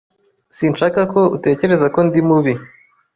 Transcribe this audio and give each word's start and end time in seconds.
Sinshaka 0.57 0.99
ko 1.13 1.21
utekereza 1.35 1.85
ko 1.93 1.99
ndi 2.07 2.21
mubi. 2.27 2.53